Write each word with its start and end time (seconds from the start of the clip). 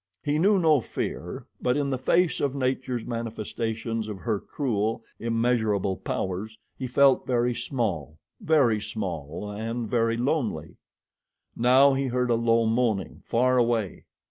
He 0.23 0.39
knew 0.39 0.57
no 0.57 0.79
fear, 0.81 1.45
but 1.61 1.77
in 1.77 1.91
the 1.91 1.97
face 1.99 2.41
of 2.41 2.55
Nature's 2.55 3.05
manifestations 3.05 4.07
of 4.07 4.17
her 4.21 4.39
cruel, 4.39 5.03
immeasurable 5.19 5.95
powers, 5.95 6.57
he 6.75 6.87
felt 6.87 7.27
very 7.27 7.53
small 7.53 8.17
very 8.39 8.81
small 8.81 9.51
and 9.51 9.87
very 9.87 10.17
lonely. 10.17 10.77
Now 11.55 11.93
he 11.93 12.07
heard 12.07 12.31
a 12.31 12.33
low 12.33 12.65
moaning, 12.65 13.21
far 13.25 13.59
away. 13.59 14.05